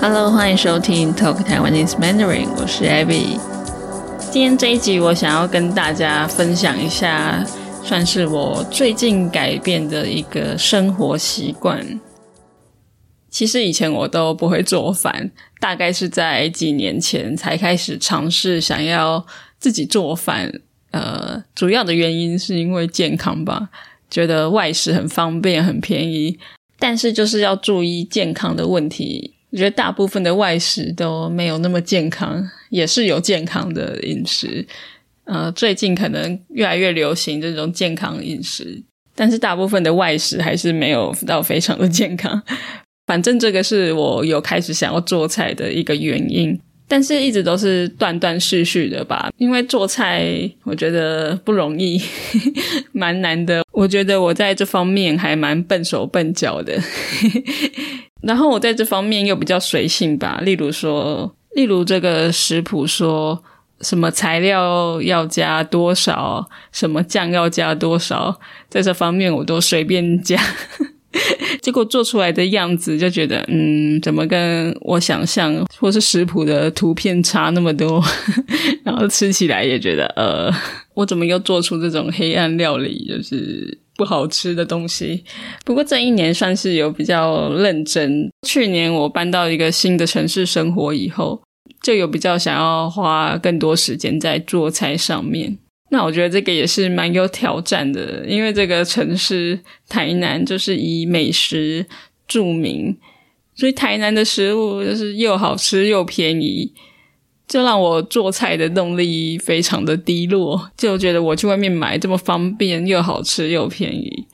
[0.00, 3.36] Hello，欢迎收听 Talk Taiwanese Mandarin，我是 Abby。
[4.30, 7.44] 今天这一集，我想要跟大家分享一下，
[7.82, 11.98] 算是我最近改变的一个生活习惯。
[13.28, 19.26] 其实以前我都不会做饭，大概是在几年前才开始尝试想要
[19.58, 20.60] 自己做饭。
[20.92, 23.68] 呃，主要的原因是因为健康吧，
[24.08, 26.38] 觉得外食很方便、很便宜，
[26.78, 29.34] 但是就是要注意健康的问题。
[29.50, 34.66] 我觉得大部分的外食都没有那么健康，也是有健康的饮食。
[35.24, 38.82] 呃，最近可能越来越流行这种健康饮食，
[39.14, 42.42] 但是大部分的外食还是没有到非常的健康。
[43.06, 49.30] 反正这个是我有开始想要做菜的一个原因，但是一直都是断断续续的吧。
[49.36, 50.26] 因为做菜
[50.64, 52.00] 我觉得不容易，
[52.92, 53.62] 蛮难的。
[53.72, 56.76] 我觉得我在这方面还蛮笨手笨脚的，
[58.22, 60.40] 然后我在这方面又比较随性吧。
[60.42, 63.40] 例如说，例如这个食谱说
[63.80, 70.40] 什么材料要加多少，什么酱要加多少，在这方面我都随便加。
[71.62, 78.02] 结果做出来的样子就觉得，嗯，怎么跟我想象或是食谱的图片差那么多？
[78.84, 80.52] 然后吃起来也觉得，呃，
[80.94, 85.24] 我怎么又做出这种黑暗料理，就是不好吃的东西？
[85.64, 88.30] 不过这一年算是有比较认真。
[88.46, 91.40] 去年我搬到一个新的城市生活以后，
[91.82, 95.56] 就有比较想要花更多时间在做菜上面。
[95.90, 99.58] 那我觉得这个也是蛮有挑战的，因为这个城市
[99.88, 101.86] 台南就是以美食
[102.26, 102.94] 著名，
[103.54, 106.74] 所以台南的食物就是又好吃又便宜，
[107.46, 110.70] 就让我做菜的动力非常的低落。
[110.76, 114.26] 就觉得我去外面买这么方便又好吃又便宜，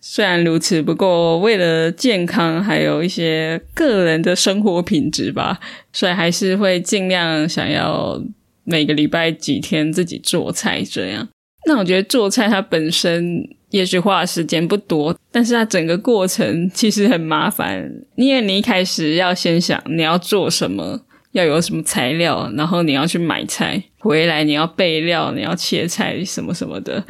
[0.00, 5.60] 虽然如此，不过为了健康还有一些个人的生活品质吧，
[5.92, 8.20] 所以还是会尽量想要。
[8.64, 11.28] 每个礼拜几天自己做菜，这样。
[11.66, 17.86] 那我觉得做菜它本身也许花的时间不多，但是它整个过程其实很麻烦。
[18.16, 20.98] 因为你一开始要先想你要做什么，
[21.32, 27.04] 要有什么材料，然后你要去买菜，回来你要备料，你要切菜什么什么的，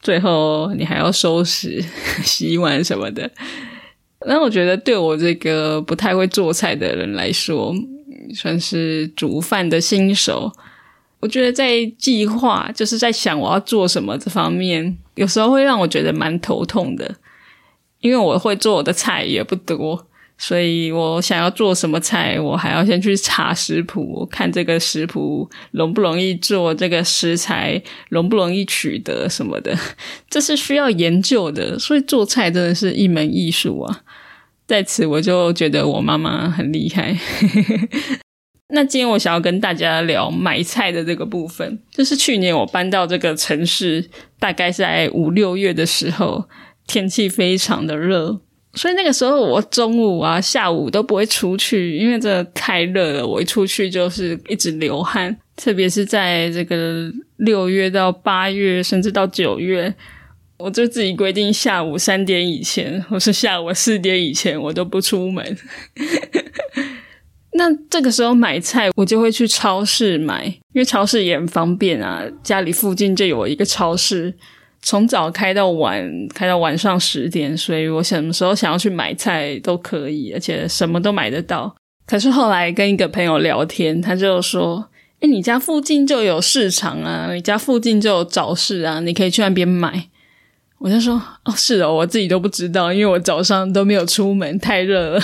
[0.00, 1.80] 最后你还要收拾、
[2.24, 3.30] 洗碗什么的。
[4.26, 7.72] 那我觉得对我这个不太会做菜的人来说，
[8.34, 10.52] 算是煮饭的新手。
[11.22, 17.14] 我觉得在计划，就是在想我要做什么这方面，有时候会让我觉得蛮头痛的。
[18.00, 29.78] 因为我会做我的菜也不多，所以我想要做什么菜，我还要先去查食谱，看这个食谱容不容易做，这个食材容不容易取得什么的，
[30.28, 31.78] 这是需要研究的。
[31.78, 34.00] 所以做菜真的是一门艺术啊！
[34.66, 37.16] 在此，我就觉得我妈妈很厉害。
[38.74, 46.48] 那今天我想要跟大家聊买菜的这个部分，就是去年我搬到这个城市，大概在五六月的时候，
[46.86, 48.40] 天气非常的热，
[48.72, 53.26] 所以那个时候我中午啊、下午都不会出去，因为这太热了。
[53.26, 59.94] 我一出去就是一直流汗，特别是在这个六月到八月，甚至到九月，
[60.56, 65.58] 我就自己规定下午三点以前，或是下午四点以前，我都不出门。
[67.54, 72.22] 那这个时候买菜，我就会去超市买，因为超市也很方便啊。
[72.42, 74.34] 家里附近就有一个超市，
[74.80, 81.76] 从早开到晚，开到晚上十点，所以我什么时候想要去买菜都可以，而且什么都买得到。
[82.06, 84.88] 可是后来跟一个朋友聊天，他就说
[85.20, 90.08] ：“哎，你家附近就有市场啊，你家附近就有早市啊，你可以去那边买。”
[90.80, 91.14] 我就说
[91.44, 95.20] ：“哦，是哦，我自己都不知道，因为我早上都没有出门，太热了。”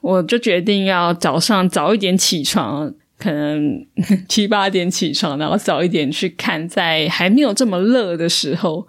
[0.00, 3.86] 我就决定要早上早一点起床，可能
[4.28, 8.86] 七八点起床，然后早一点去看，在还没有这么热的时候，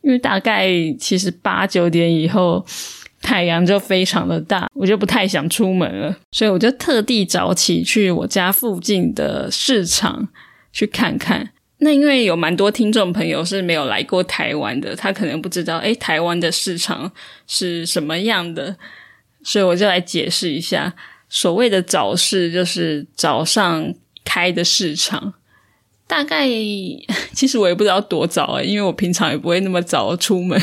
[0.00, 0.68] 因为大概
[0.98, 2.64] 其实八九点以后
[3.20, 10.28] 太阳就非常的大，我就不太想出门了，所以我就特地早起去我家附近的市场
[10.72, 11.50] 去看看。
[11.78, 17.12] 那因为有蛮多听众朋友是没有来过台湾的，他可能不知道，诶，台湾的市场
[17.46, 18.76] 是什么样的。
[19.44, 20.94] 所以我就来解释一下，
[21.28, 23.94] 所谓的早市就是早上
[24.24, 25.34] 开的市场。
[26.06, 26.46] 大概
[27.32, 30.60] 其实我也不知道多早因为我平常也不会那么早出门，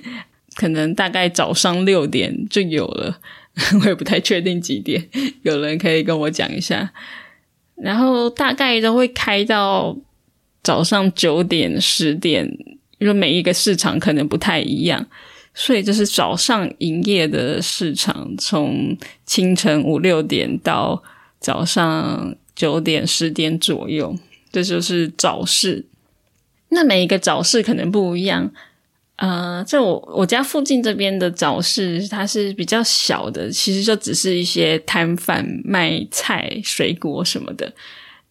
[0.56, 3.18] 可能大概早上六点就有了，
[3.82, 5.08] 我也不太确定几点。
[5.42, 6.92] 有人可以跟我讲一下。
[7.76, 9.96] 然后大概都会开到
[10.64, 12.44] 早上九点、十点，
[12.98, 15.06] 因为每一个市场可能不太一样。
[15.60, 18.96] 所以就是早上营业的市场，从
[19.26, 21.02] 清晨五六点到
[21.40, 24.16] 早上九点十点左右，
[24.52, 25.84] 这就是早市。
[26.68, 28.52] 那每一个早市可能不一样。
[29.16, 37.72] 呃，在我我家附近这边的早市，它是比较小的，其实就只是一些摊贩卖菜、水果什么的。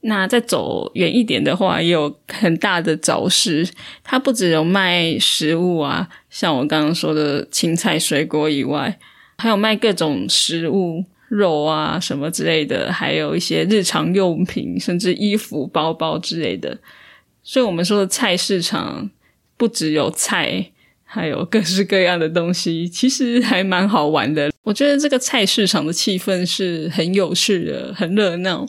[0.08, 3.68] 那再走远一点的话，也有很大的早市，
[4.04, 8.98] 它不只有卖食物啊，像我刚刚说的青菜、水果以外，
[9.38, 16.80] 还有卖各种食物、肉啊什么之类的，还有一些日常用品，甚至衣服、包包之类的。
[17.44, 19.10] 所以，我们说的菜市场
[19.58, 20.72] 不只有菜。
[21.10, 24.52] 还有各式各样的东西，其实还蛮好玩的。
[24.64, 28.68] 我觉得这个菜市场的气氛是很有趣的，很热闹。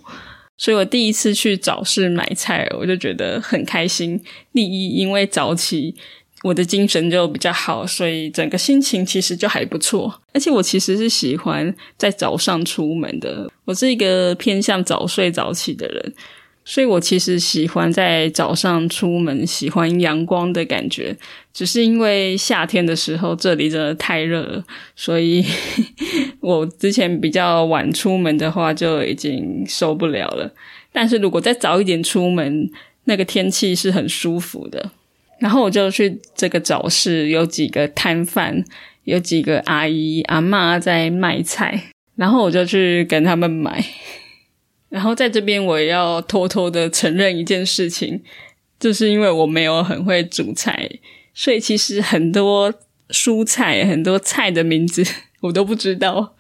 [0.59, 4.21] 所以我第一次去早市买菜，我就觉得很开心。
[4.53, 5.95] 第一，因为早起，
[6.43, 10.21] 我的精神就比较好，所以整个心情其实就还不错。
[10.35, 16.15] 而且我其实是喜欢在早上出门的，我是一个偏向早睡早起的人。
[16.71, 21.17] 所以我其实喜欢在早上出门，喜欢阳光的感觉。
[21.55, 24.63] 只是因为夏天的时候这里真的太热了，
[24.95, 25.43] 所以
[26.41, 30.53] 我之前比较晚出门的话就已经受不了了。
[30.93, 32.71] 但是如果再早一点出门，
[33.05, 34.91] 那个天气是很舒服的。
[35.39, 38.63] 然后我就去这个早市，有几个摊贩，
[39.05, 41.85] 有几个阿姨阿妈在卖菜，
[42.17, 43.83] 然后我就去跟他们买。
[44.89, 48.23] 然后在这边，我也要偷偷的承认一件事情，
[48.81, 50.89] 就是因为我没有很会煮菜，
[51.35, 52.73] 所以其实很多
[53.11, 55.05] 蔬菜、很多菜的名字
[55.43, 56.35] 我都不知道。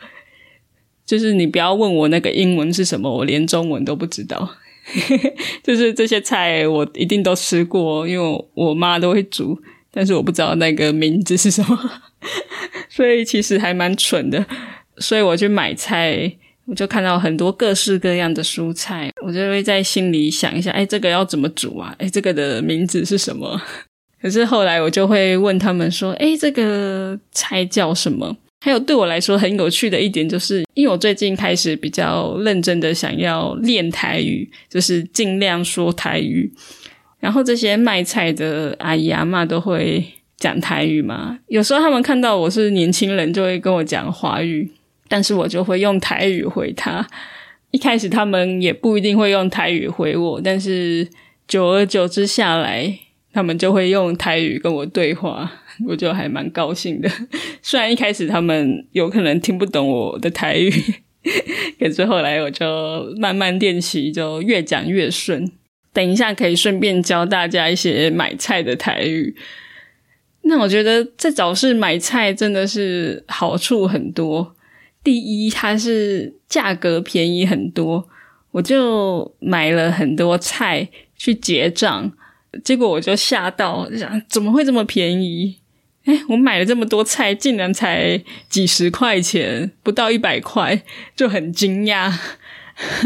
[1.04, 4.56] 就是你不要问我那个英文是什么，我连中文都不知道。
[5.62, 9.60] 就是这些菜我一定都吃过，因为我妈都会煮，
[9.90, 11.78] 但是我不知道那个名字是什么，
[12.88, 14.46] 所以其实还蛮蠢的。
[14.96, 16.38] 所以我去买菜。
[16.68, 21.94] 我就看到很多各式各样的蔬菜，我就会在心里想一下，哎，这个要怎么煮啊？
[21.98, 23.60] 哎，这个的名字是什么？
[24.20, 28.36] 可是后来我就会问他们说，哎，这个菜叫什么？
[28.60, 36.52] 还有对我来说很有趣的一点，就是因为我最近开始比较认真的想要练台语，就是尽量说台语。
[37.20, 40.04] 然后这些卖菜的阿姨阿妈都会
[40.36, 44.70] 讲台语嘛，有时候他们看到我是年轻人，就会跟我讲华语。
[45.08, 47.06] 但是我就会用台语回他。
[47.70, 51.06] 一开始他们也不一定会用台语回我，但是
[51.46, 52.99] 久而久之下来，
[53.32, 55.50] 他们就会用台语跟我对话，
[55.87, 57.10] 我就还蛮高兴的。
[57.60, 60.70] 虽然一开始他们有可能听不懂我的台语，
[61.78, 65.50] 可是后来我就慢慢练习，就越讲越顺。
[65.93, 69.34] 等一下可以顺便教大家一些买菜的台语。
[70.43, 74.54] 那我觉得在早市买菜真的是好处很多。
[75.04, 78.08] 第一，它是价格便宜很多，
[78.50, 82.12] 我就买了很多菜去结账，
[82.62, 85.56] 结果我就吓到，想怎么会这么便宜？
[86.04, 90.82] 哎，我买了这么多菜，竟然才几十块钱，不到一百块，
[91.14, 92.12] 就很惊讶。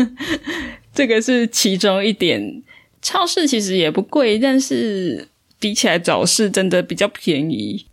[0.94, 2.62] 这个是其中一点，
[3.00, 5.28] 超市其实也不贵，但是
[5.58, 7.86] 比起来早市真的比较便宜。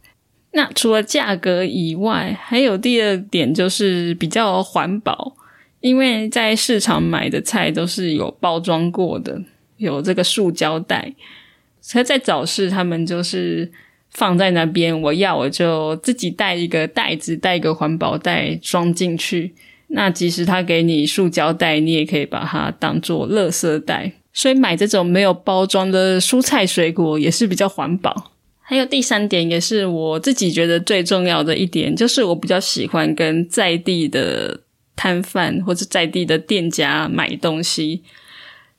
[0.51, 5.35] 那除了价格以外，还有第二点就是比较环保，
[5.79, 9.41] 因为在市场买的菜都是有包装过的，
[9.77, 11.13] 有这个塑胶袋。
[11.81, 13.71] 所以在早市，他们就是
[14.09, 19.53] 放在那边，我要我就自己带一个袋子，带一个环保袋装进去。
[19.89, 24.11] 那即使他给你塑胶袋，你也可以把它当做垃圾袋。
[24.33, 28.31] 所以买这种没有包装的蔬菜水果也是比较环保。
[28.69, 34.61] 还有第三点，也是我自己觉得最重要的一点，就是我比较喜欢跟在地的
[34.95, 38.03] 摊贩或者在地的店家买东西。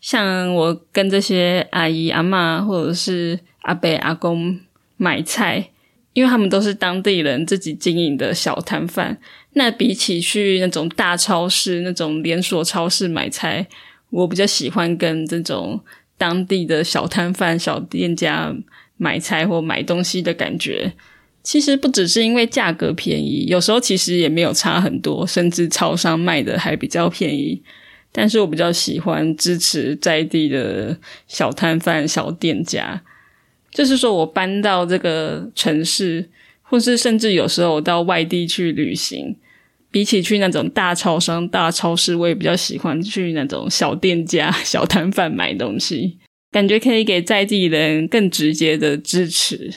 [0.00, 4.60] 像我跟这些阿姨阿妈或者是阿伯阿公
[4.96, 5.70] 买菜，
[6.12, 9.18] 因为他们都是当地人自己经营的小摊贩。
[9.54, 13.66] 那比起去那种大超市、那种连锁超市买菜，
[14.10, 15.80] 我比较喜欢跟这种
[16.16, 18.54] 当地的小摊贩、小店家。
[19.02, 20.92] 买菜或买东西的感觉，
[21.42, 27.62] 其实不只是因为价格便宜，有时候其实也没有差很多，甚至超商卖的还比较便宜。
[28.12, 33.00] 但是我比较喜欢支持在地的小摊贩、小店家。
[33.72, 36.28] 就是说我搬到这个城市，
[36.60, 39.34] 或是甚至有时候我到外地去旅行，
[39.90, 46.18] 比起去那种大超商、大超市，我也比较喜欢去那种小店家、小摊贩买东西。
[46.50, 49.72] 感觉可以给在地人更直接的支持。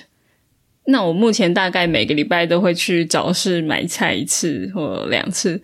[0.86, 5.62] 那我目前大概每个礼拜都会去早市买菜一次或两次，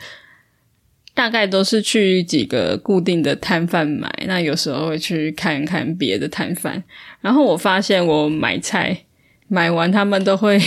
[1.14, 4.10] 大概都是去几个固定的摊贩买。
[4.28, 6.82] 那有时候会去看看别的摊贩。
[7.20, 9.06] 然后我发现我买菜
[9.50, 10.58] 买完，他们都会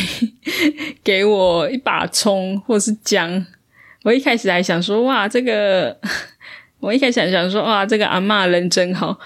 [1.03, 3.47] 给我一把葱或是姜。
[4.03, 5.97] 我一开始还想说，哇，这个
[6.81, 9.19] 我一开始想说，哇，这个阿妈人真好。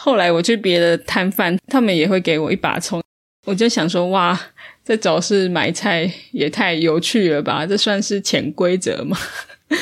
[0.00, 3.02] 后来我去别的摊贩，他们也会给我一把葱，
[3.46, 4.38] 我就想说，哇。
[4.84, 7.66] 在早市买菜也太有趣了吧？
[7.66, 9.18] 这算是潜规则吗？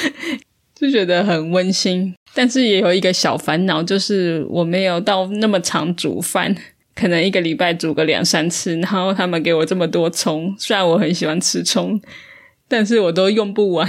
[0.74, 6.52] 就觉得很温馨，但是也有一个小烦恼，就是我没有到那么常煮饭，
[6.96, 8.74] 可能一个礼拜煮个两三次。
[8.78, 12.00] 然后他们给我这么多葱，虽然我很喜欢吃葱，
[12.66, 13.88] 但是我都用不完，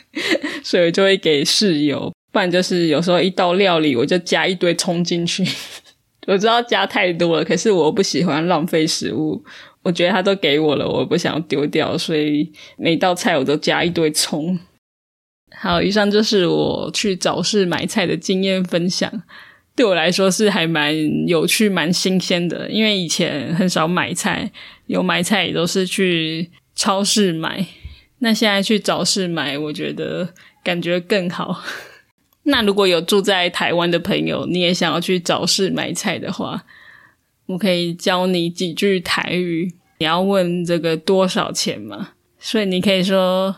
[0.64, 2.10] 所以就会给室友。
[2.36, 5.42] 不然就是有时候一道料理我就加一堆葱进去，
[6.28, 9.42] 我知道加太多了，可是我不喜欢浪费食物。
[9.82, 14.58] 我觉得他都给我了，我不想要丢掉，所以每道菜我都加一堆葱。
[15.56, 19.10] 好，以上就是我去早市买菜的经验分享，
[19.74, 20.94] 对我来说是还蛮
[21.26, 22.68] 有趣、蛮新鲜的。
[22.68, 24.52] 因为以前很少买菜，
[24.88, 27.66] 有买菜也都是去超市买。
[28.18, 31.62] 那现在去早市买，我觉得感觉更好。
[32.48, 36.64] 那如果有住在台湾的朋友，你也想要去早市买菜的话，
[37.46, 39.74] 我可以教你几句台语。
[39.98, 42.10] 你要问这个多少钱嘛？
[42.38, 43.56] 所以你可以说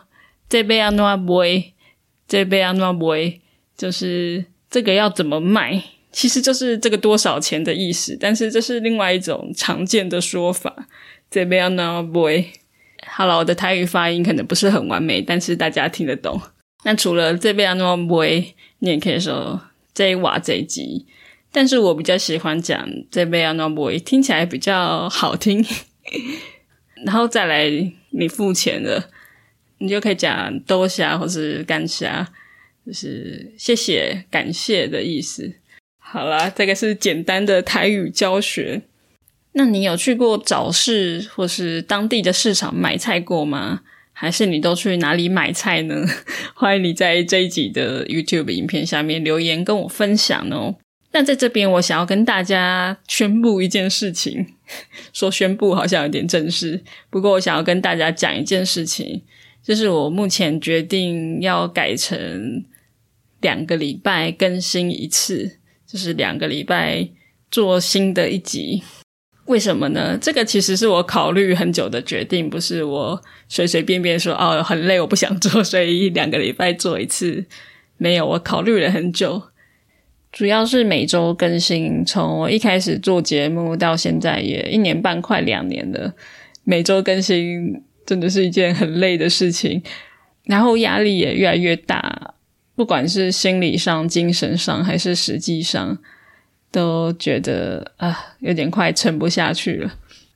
[0.48, 1.74] 这杯要哪杯，
[2.26, 3.40] 这杯要哪杯，
[3.76, 5.82] 就是这个要怎么卖？
[6.10, 8.16] 其实就是这个多少钱的意思。
[8.18, 10.86] 但是这是另外一种常见的说法。
[11.30, 12.50] 这杯要哪杯？
[13.06, 16.40] 好了，我的台语发音可能不是很完美，但是大家听得懂。
[16.84, 19.60] 那除了这杯要哪杯，你也可以说
[19.92, 21.06] 这一瓦这一集。
[21.50, 25.64] 但是我比较喜欢讲这杯要哪杯，听起来比较好听。
[27.04, 27.68] 然后再来，
[28.10, 29.10] 你付钱了，
[29.78, 32.28] 你就可以讲多虾或是干虾，
[32.86, 35.54] 就是谢谢、感谢的意思。
[35.98, 38.82] 好啦，这个是简单的台语教学。
[39.52, 43.80] 那你有去过早市或是当地的市场买菜过吗？
[44.20, 46.04] 还是你都去哪里买菜呢？
[46.52, 50.74] 欢迎你在这一集的 YouTube 影片下面留言跟我分享哦。
[51.12, 54.54] 那在这边，我想要跟大家宣布一件事情。
[55.14, 59.22] 说宣布好像有点正式，不过我想要跟大家讲一件事情，
[59.62, 62.64] 就是我目前决定要改成
[63.40, 67.08] 两个礼拜更新一次，就是两个礼拜
[67.52, 68.82] 做新的一集。
[69.48, 70.16] 为什么呢？
[70.20, 77.44] 这个其实是我考虑很久的决定，不是我随随便便说哦很累我不想做，所以一两个礼拜做一次。
[77.96, 79.42] 没有，我考虑了很久。
[80.30, 86.12] 主要是每周更新，从我一开始做节目到现在也一年半快两年了，
[86.64, 89.82] 每周更新真的是一件很累的事情，
[90.44, 92.34] 然后压力也越来越大，
[92.76, 95.98] 不管是心理上、精神上还是实际上，
[96.70, 99.94] 都觉得啊有点快撑不下去了。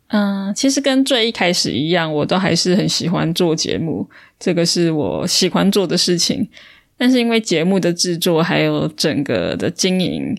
[0.08, 4.06] 嗯，其实跟最一开始一样，我都还是很喜欢做节目，
[4.38, 6.46] 这个是我喜欢做的事情。
[6.98, 10.38] 但是因为节目的制作还有整个的经营，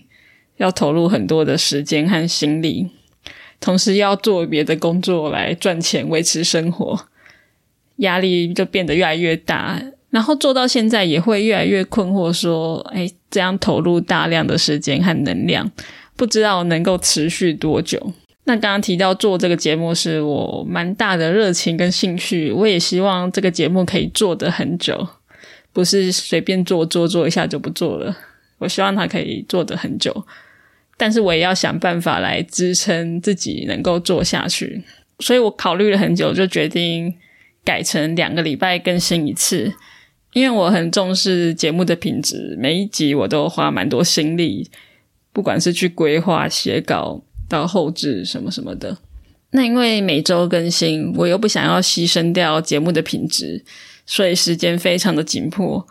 [0.58, 2.88] 要投入很多的时间和心力，
[3.58, 7.08] 同时要做别的工作来赚钱维持生活，
[7.96, 9.82] 压力就变得越来越大。
[10.14, 15.68] 然后做到现在也会越来越困惑，说：“哎，这样投入大量的时间和能量，
[16.14, 18.12] 不知道能够持续多久。”
[18.46, 25.08] 那刚刚提到做这个节目是我蛮大的热情跟兴趣，我也希望这个节目可以做得很久。
[25.72, 28.16] 不是随便做做做一下就不做了，
[28.58, 30.24] 我希望它可以做得很久，
[30.96, 34.84] 但是我也要想办法来支撑自己能够做下去。
[35.18, 37.12] 所以我考虑了很久，就决定
[37.64, 39.74] 改成两个礼拜更新一次，
[40.34, 44.68] 因为我很重视节目的品质，每一集我都花蛮多心力，
[45.32, 48.98] 不管是去规划、写稿到后置什么什么的。
[49.52, 53.64] 那因为每周更新，我又不想要牺牲掉节目的品质。
[54.06, 55.86] 所以时间非常的紧迫，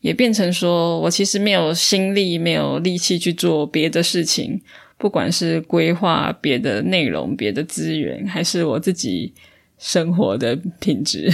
[0.00, 4.58] 也变成说我其实没有心力、没有力气去做别的事情，
[4.96, 9.34] 不管是规划别的内容、别的资源，还是我自己
[9.76, 11.30] 生活的品质。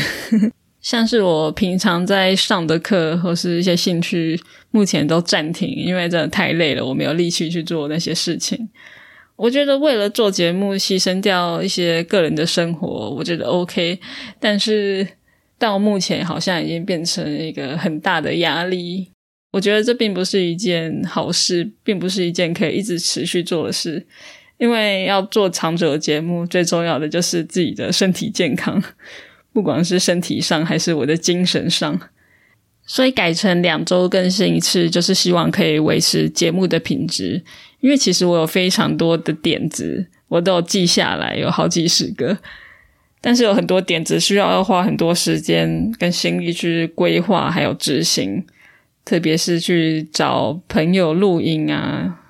[0.86, 4.40] 像是我平常在上的课或是一些兴趣，
[4.70, 8.68] 目前都暂停，因为真的太累了，我没有力气去做那些事情。
[9.34, 13.98] 我觉得为了做节目牺牲掉一些个人的生活，我觉得 OK，
[14.38, 15.04] 但是。
[15.58, 19.08] 到目前好像已经变成一个很大的压力，
[19.52, 24.06] 我觉得这并不是一件好事，并不是一件可以一直持续做的事。
[24.58, 28.82] 因为要做长久的节目，最重要的就是自己的身体健康，
[29.56, 31.98] 不管是身体上还是我的精神上。
[32.84, 37.42] 所以改成两周更新一次，就是希望可以维持节目的品质。
[37.80, 42.36] 因为其实我有非常多的点子，我都有记下来，有好几十个。
[43.22, 48.44] 但是有很多点子需要要花很多时间跟心力去规划，还有执行。
[49.06, 52.20] 特别是去找朋友录音啊，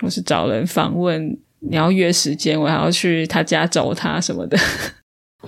[0.00, 4.58] 或是找人访问，你要约时间，我还要去他家找他什么的。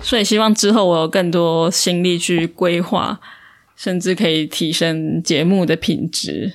[0.01, 3.19] 所以希望之后我有更多心力去规划。
[3.75, 6.53] 甚至可以提升节目的品质，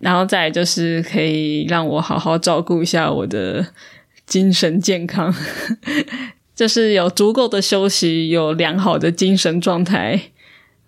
[0.00, 3.64] 然后再就是可以让我好好照顾一下我的
[4.26, 5.32] 精神健康，
[6.54, 10.20] 就是有足够的休息，有良好的精神状态，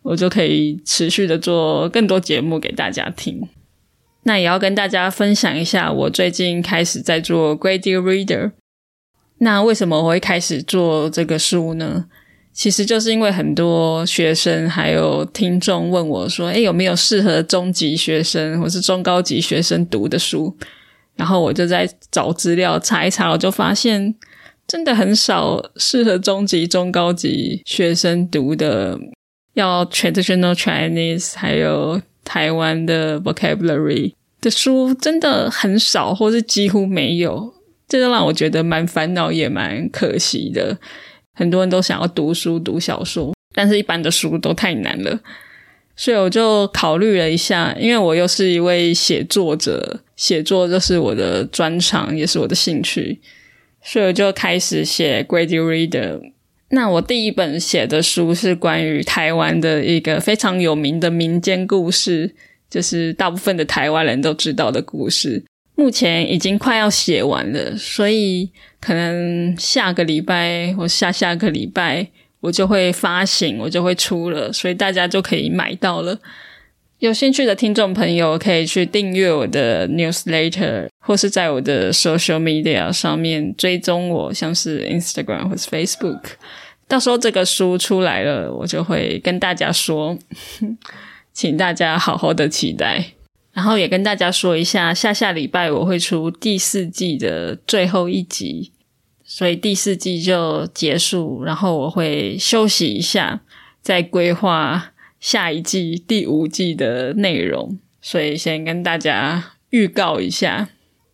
[0.02, 3.48] 我就可以持续的做更多节目给大家听。
[4.24, 8.50] 那也要跟大家分享一下，我最近开始在做 Grady Reader。
[9.42, 12.04] 那为什么我会开始做这个书呢？
[12.52, 20.56] 其实就是因为很多学生还有听众问我说：“诶，有没有适合中级学生或是中高级学生读的书？”
[21.16, 24.14] 然后我就在找资料查一查，我就发现
[24.68, 28.96] 真的很少适合中级、中高级学生读的，
[29.54, 37.52] 要 traditional Chinese 还有台湾的 vocabulary 的书真的很少，或是几乎没有，
[37.92, 40.78] 这就让我觉得蛮烦恼，也蛮可惜的。
[41.34, 45.20] 很多人都想要读书、读小说，但是一般的书都太难了，
[45.94, 53.20] 所以我就考虑了一下，因为我又是一位写作者，写作就是我的专长，也是我的兴趣，
[53.84, 56.18] 所以我就开始写 Grady Reader。
[56.70, 62.34] 那我第一本写的书是关于台湾的一个非常有名的民间故事，
[62.70, 65.44] 就是大部分的台湾人都知道的故事。
[65.74, 68.50] 目前已经快要写完了，所以
[68.80, 72.06] 可能下个礼拜或下下个礼拜
[72.40, 76.18] 我就会发行，我就会出了，所以大家就可以买到了。
[76.98, 86.20] 有兴趣的听众朋友可以去订阅我的 newsletter，或是在我的 social media 上面追踪我，像是 Instagram 或是 Facebook。
[86.86, 90.16] 到时候这个书出来了，我就会跟大家说，
[91.32, 93.04] 请大家好好的期待。
[93.52, 98.72] 然后也跟大家说一下，下下礼拜我会出第四季的最后一集，
[99.24, 103.42] 所以第四季就结束，然后我会休息一下，
[103.82, 107.78] 再规划下一季第五季的内容。
[108.00, 110.70] 所以先跟大家预告一下。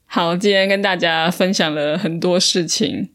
[0.07, 3.11] 好，今天跟大家分享了很多事情，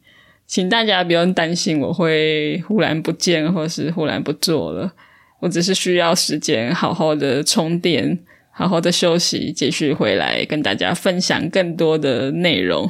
[0.46, 4.92] 请大家不用担心我会忽然不见或是忽然不做了，
[5.40, 8.20] 我只是需要时间好好的充电。
[8.56, 12.88] 好好的休息，继续回来跟大家分享更多的内容。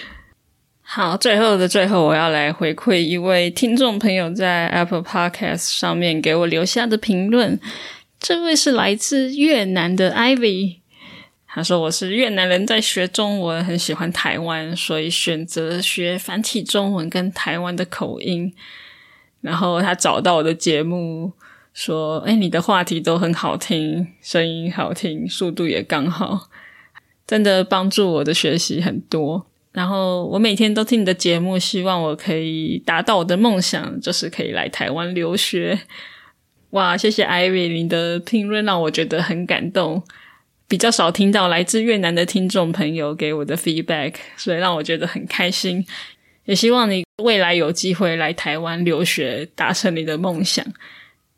[0.80, 7.60] 好，最后的最后，我要来回馈一位听众朋友在 Apple Podcast 上面给我留下的评论。
[8.18, 10.78] 这位是来自越南的 Ivy，
[11.46, 18.54] 他说我是越南人，在学中文，很喜欢台湾，所以选择学繁体中文跟台湾的口音。
[19.42, 21.34] 然后他找到我的节目。
[21.78, 26.48] 说，哎，你的话题都很好听，声音好听，速度也刚好，
[27.24, 29.46] 真的帮助我的学习很多。
[29.70, 35.78] 然后我每天都听你的节目，希望我可以达到我的梦想，就是可以来台湾留学。
[36.70, 40.02] 哇，谢谢艾瑞，你的评论让我觉得很感动。
[40.66, 45.86] 比较少听到来自越南的听众朋友给我的 feedback，所以让我觉得很开心。
[46.44, 50.66] 也希望你未来有机会来台湾留学，达成你的梦想。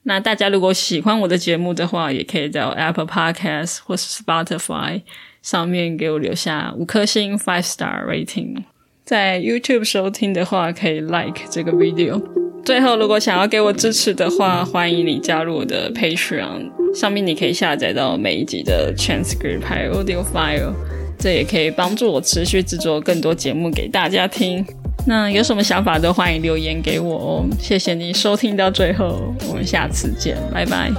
[0.05, 5.03] 那大家如果喜欢我的节目的话，也可以在 Apple Podcast 或是 Spotify
[5.43, 8.63] 上面给我留下五颗星 （five star rating）。
[9.05, 12.23] 在 YouTube 收听的话，可以 Like 这个 video。
[12.65, 20.73] 最后，如果想要给我支持的话，欢迎你加入我的 Patreon，上面你可以下载到每一集的 transcript 还有 audio file，
[21.19, 24.65] 这也可以帮助我持续制作更多节目给大家听。
[25.07, 30.91] 那有什么想法都欢迎留言给我哦，谢谢你收听到最后，我们下次见，拜拜。